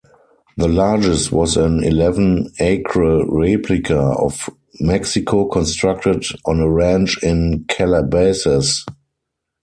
The 0.57 0.67
largest 0.67 1.31
was 1.31 1.57
an 1.57 1.83
eleven-acre 1.83 3.21
replica 3.27 3.99
of 3.99 4.49
Mexico 4.79 5.45
constructed 5.47 6.25
on 6.43 6.59
a 6.59 6.67
ranch 6.67 7.21
in 7.21 7.65
Calabasas. 7.65 8.83